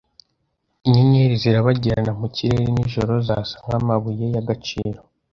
Inyenyeri 0.85 1.33
zirabagirana 1.43 2.11
mu 2.19 2.27
kirere 2.35 2.67
nijoro 2.75 3.13
zasa 3.27 3.55
nkamabuye 3.65 4.25
y'agaciro. 4.33 4.99